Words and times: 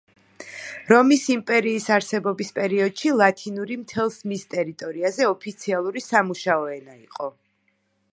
რომის 0.91 1.25
იმპერიის 1.33 1.83
არსებობის 1.97 2.49
პერიოდში 2.55 3.11
ლათინური 3.17 3.77
მთელს 3.81 4.17
მის 4.31 4.47
ტერიტორიაზე 4.55 5.29
ოფიციალური 5.33 6.03
სამუშაო 6.07 6.65
ენა 6.79 6.97
იყო. 7.05 7.29